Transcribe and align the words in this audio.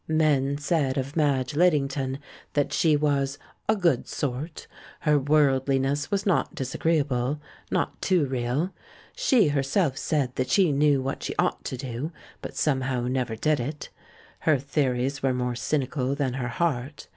Men 0.07 0.57
said 0.57 0.97
of 0.97 1.15
Madge 1.15 1.53
Liddington 1.53 2.17
that 2.53 2.73
she 2.73 2.95
was 2.97 3.37
"a 3.69 3.75
good 3.75 4.07
sort." 4.07 4.65
Her 5.01 5.19
worldliness 5.19 6.09
was 6.09 6.25
not 6.25 6.55
disagree 6.55 6.97
able, 6.97 7.39
not 7.69 8.01
too 8.01 8.25
real. 8.25 8.73
She 9.15 9.49
herself 9.49 9.99
said 9.99 10.35
that 10.37 10.49
she 10.49 10.71
knew 10.71 11.03
what 11.03 11.21
she 11.21 11.35
ought 11.37 11.63
to 11.65 11.77
do, 11.77 12.11
but 12.41 12.55
somehow 12.55 13.01
never 13.01 13.35
did 13.35 13.59
it. 13.59 13.89
Her 14.39 14.57
theories 14.57 15.21
were 15.21 15.35
more 15.35 15.53
cynical 15.53 16.15
than 16.15 16.33
her 16.33 16.47
heart. 16.47 17.07